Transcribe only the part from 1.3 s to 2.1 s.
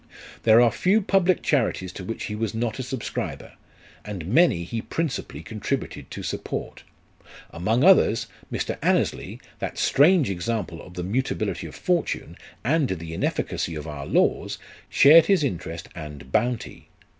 charities to